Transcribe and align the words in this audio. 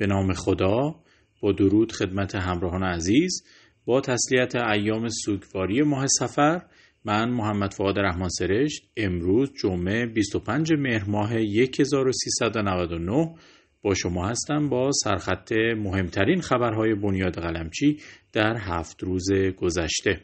به 0.00 0.06
نام 0.06 0.32
خدا 0.32 0.94
با 1.40 1.52
درود 1.52 1.92
خدمت 1.92 2.34
همراهان 2.34 2.82
عزیز 2.82 3.44
با 3.84 4.00
تسلیت 4.00 4.56
ایام 4.56 5.08
سوگواری 5.08 5.82
ماه 5.82 6.06
سفر 6.06 6.62
من 7.04 7.30
محمد 7.30 7.72
فعاد 7.72 7.98
رحمان 7.98 8.28
سرشت 8.28 8.90
امروز 8.96 9.52
جمعه 9.62 10.06
25 10.06 10.72
مهر 10.72 11.10
ماه 11.10 11.32
1399 11.32 13.34
با 13.82 13.94
شما 13.94 14.28
هستم 14.28 14.68
با 14.68 14.90
سرخط 15.04 15.52
مهمترین 15.76 16.40
خبرهای 16.40 16.94
بنیاد 16.94 17.38
قلمچی 17.38 17.98
در 18.32 18.56
هفت 18.56 19.02
روز 19.02 19.32
گذشته. 19.56 20.20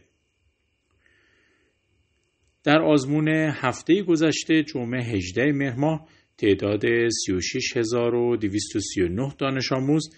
در 2.65 2.83
آزمون 2.83 3.29
هفته 3.53 4.03
گذشته 4.03 4.63
جمعه 4.63 5.03
18 5.03 5.53
مهر 5.53 5.77
ماه 5.77 6.09
تعداد 6.39 7.09
36239 7.09 9.33
دانش 9.39 9.73
آموز 9.73 10.11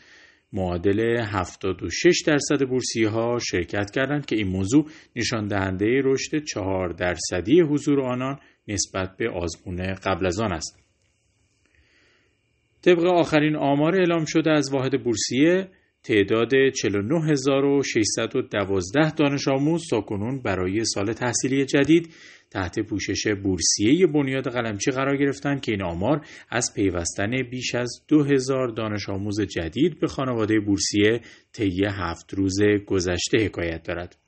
معادل 0.52 1.20
76 1.20 2.22
درصد 2.26 2.68
بورسی 2.68 3.04
ها 3.04 3.38
شرکت 3.38 3.90
کردند 3.90 4.26
که 4.26 4.36
این 4.36 4.48
موضوع 4.48 4.86
نشان 5.16 5.48
دهنده 5.48 6.00
رشد 6.04 6.44
4 6.44 6.88
درصدی 6.88 7.60
حضور 7.60 8.00
آنان 8.00 8.38
نسبت 8.68 9.16
به 9.16 9.30
آزمون 9.30 9.94
قبل 9.94 10.26
از 10.26 10.40
آن 10.40 10.52
است. 10.52 10.78
طبق 12.82 13.04
آخرین 13.04 13.56
آمار 13.56 13.94
اعلام 13.94 14.24
شده 14.24 14.50
از 14.50 14.72
واحد 14.72 15.04
بورسیه 15.04 15.68
تعداد 16.02 16.70
49612 16.70 19.14
دانش 19.14 19.48
آموز 19.48 19.82
کنون 20.06 20.42
برای 20.42 20.84
سال 20.84 21.12
تحصیلی 21.12 21.64
جدید 21.64 22.14
تحت 22.50 22.80
پوشش 22.80 23.26
بورسیه 23.42 24.06
بنیاد 24.06 24.48
قلمچی 24.48 24.90
قرار 24.90 25.16
گرفتند 25.16 25.60
که 25.60 25.72
این 25.72 25.82
آمار 25.82 26.26
از 26.50 26.74
پیوستن 26.74 27.42
بیش 27.50 27.74
از 27.74 28.04
2000 28.08 28.68
دانش 28.68 29.08
آموز 29.08 29.40
جدید 29.40 30.00
به 30.00 30.06
خانواده 30.06 30.60
بورسیه 30.60 31.20
طی 31.52 31.84
هفت 31.84 32.34
روز 32.34 32.58
گذشته 32.86 33.38
حکایت 33.38 33.82
دارد. 33.82 34.27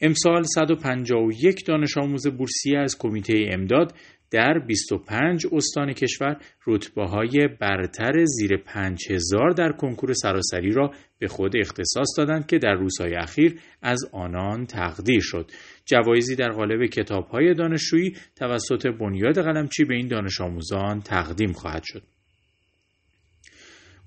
امسال 0.00 0.42
151 0.42 1.66
دانش 1.66 1.98
آموز 1.98 2.26
بورسیه 2.26 2.78
از 2.78 2.98
کمیته 2.98 3.48
امداد 3.52 3.94
در 4.30 4.58
25 4.58 5.46
استان 5.52 5.92
کشور 5.92 6.36
رتبه 6.66 7.04
های 7.04 7.48
برتر 7.60 8.24
زیر 8.24 8.56
5000 8.56 9.50
در 9.50 9.72
کنکور 9.72 10.12
سراسری 10.12 10.72
را 10.72 10.90
به 11.18 11.28
خود 11.28 11.56
اختصاص 11.56 12.08
دادند 12.18 12.46
که 12.46 12.58
در 12.58 12.74
روزهای 12.74 13.14
اخیر 13.14 13.60
از 13.82 14.04
آنان 14.12 14.66
تقدیر 14.66 15.20
شد. 15.20 15.50
جوایزی 15.84 16.36
در 16.36 16.48
قالب 16.48 16.86
کتاب 16.86 17.26
های 17.26 17.54
دانشجویی 17.54 18.16
توسط 18.36 18.86
بنیاد 18.86 19.38
قلمچی 19.42 19.84
به 19.84 19.94
این 19.94 20.08
دانش 20.08 20.40
آموزان 20.40 21.00
تقدیم 21.00 21.52
خواهد 21.52 21.82
شد. 21.84 22.02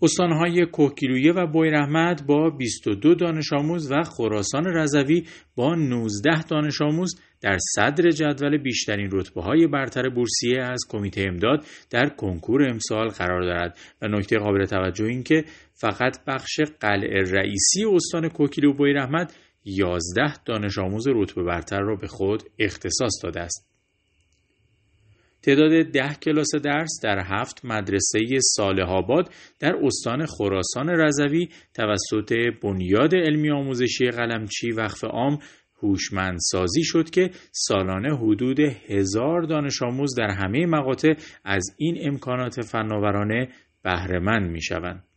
استانهای 0.01 0.65
کوهگیلویه 0.65 1.31
و 1.31 1.47
بویرحمد 1.47 2.25
با 2.27 2.49
22 2.49 3.15
دانش 3.15 3.53
آموز 3.53 3.91
و 3.91 4.03
خراسان 4.03 4.65
رضوی 4.65 5.25
با 5.55 5.75
19 5.75 6.43
دانش 6.43 6.81
آموز 6.81 7.15
در 7.41 7.57
صدر 7.75 8.09
جدول 8.09 8.57
بیشترین 8.57 9.09
رتبه 9.11 9.41
های 9.41 9.67
برتر 9.67 10.09
بورسیه 10.09 10.63
از 10.63 10.79
کمیته 10.89 11.25
امداد 11.27 11.65
در 11.89 12.09
کنکور 12.09 12.69
امسال 12.69 13.07
قرار 13.07 13.41
دارد 13.41 13.77
و 14.01 14.07
نکته 14.07 14.37
قابل 14.37 14.65
توجه 14.65 15.05
این 15.05 15.23
که 15.23 15.43
فقط 15.73 16.25
بخش 16.27 16.59
قلعه 16.79 17.23
رئیسی 17.31 17.85
استان 17.93 18.29
کوکیلو 18.29 18.69
و 18.71 18.73
بویرحمد 18.73 19.33
11 19.65 20.43
دانش 20.45 20.77
آموز 20.77 21.07
رتبه 21.07 21.43
برتر 21.43 21.79
را 21.79 21.95
به 21.95 22.07
خود 22.07 22.43
اختصاص 22.59 23.23
داده 23.23 23.39
است. 23.39 23.68
تعداد 25.41 25.83
ده 25.83 26.13
کلاس 26.13 26.55
درس 26.63 26.99
در 27.03 27.19
هفت 27.25 27.65
مدرسه 27.65 28.19
صالح 28.55 28.89
آباد 28.89 29.29
در 29.59 29.75
استان 29.83 30.25
خراسان 30.25 30.89
رضوی 30.89 31.49
توسط 31.73 32.33
بنیاد 32.63 33.15
علمی 33.15 33.51
آموزشی 33.51 34.11
قلمچی 34.11 34.71
وقف 34.71 35.03
عام 35.03 35.39
هوشمندسازی 35.83 36.83
شد 36.83 37.09
که 37.09 37.29
سالانه 37.51 38.17
حدود 38.17 38.59
هزار 38.59 39.41
دانش 39.41 39.81
آموز 39.81 40.15
در 40.15 40.29
همه 40.29 40.65
مقاطع 40.65 41.13
از 41.45 41.75
این 41.77 41.97
امکانات 42.01 42.61
فناورانه 42.61 43.49
بهرهمند 43.83 44.51
می 44.51 44.61
شوند. 44.61 45.08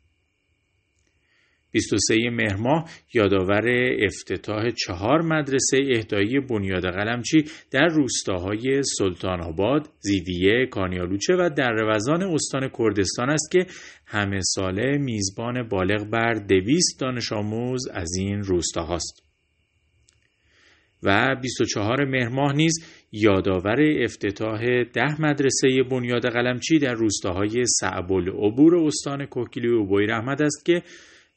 23 1.73 2.31
مهر 2.31 2.57
ماه 2.57 2.91
یادآور 3.15 3.65
افتتاح 4.05 4.71
چهار 4.71 5.23
مدرسه 5.23 5.79
اهدایی 5.97 6.41
بنیاد 6.41 6.83
قلمچی 6.83 7.45
در 7.71 7.87
روستاهای 7.87 8.83
سلطان 8.99 9.41
آباد، 9.41 9.89
زیدیه، 10.01 10.67
کانیالوچه 10.67 11.35
و 11.35 11.51
روزان 11.59 12.23
استان 12.23 12.71
کردستان 12.79 13.31
است 13.31 13.51
که 13.53 13.67
همه 14.07 14.41
ساله 14.43 14.99
میزبان 14.99 15.69
بالغ 15.69 16.11
بر 16.11 16.35
دویست 16.35 17.01
دانش 17.01 17.33
آموز 17.33 17.89
از 17.89 18.09
این 18.19 18.43
روستاهاست. 18.43 19.23
و 21.03 21.37
24 21.43 22.05
مهر 22.05 22.29
ماه 22.29 22.53
نیز 22.53 22.73
یادآور 23.13 23.81
افتتاح 24.05 24.85
ده 24.85 25.21
مدرسه 25.21 25.69
بنیاد 25.91 26.27
قلمچی 26.27 26.79
در 26.79 26.95
روستاهای 26.95 27.65
صعب 27.67 28.13
العبور 28.13 28.77
استان 28.77 29.27
کوکیلی 29.27 29.69
و 29.69 29.85
بوی 29.85 30.07
رحمت 30.07 30.41
است 30.41 30.65
که 30.67 30.83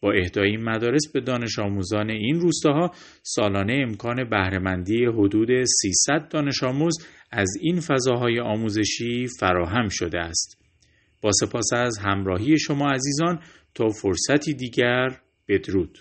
با 0.05 0.11
اهدای 0.11 0.49
این 0.49 0.63
مدارس 0.63 1.11
به 1.13 1.21
دانش 1.21 1.59
آموزان 1.59 2.09
این 2.09 2.39
روستاها 2.39 2.91
سالانه 3.23 3.83
امکان 3.87 4.29
بهرهمندی 4.29 5.05
حدود 5.05 5.49
300 5.81 6.27
دانش 6.29 6.63
آموز 6.63 6.97
از 7.31 7.49
این 7.61 7.79
فضاهای 7.79 8.39
آموزشی 8.39 9.27
فراهم 9.39 9.87
شده 9.87 10.19
است. 10.19 10.61
با 11.21 11.31
سپاس 11.31 11.73
از 11.73 11.97
همراهی 11.97 12.59
شما 12.59 12.91
عزیزان 12.91 13.39
تا 13.73 13.89
فرصتی 13.89 14.53
دیگر 14.53 15.07
بدرود. 15.47 15.97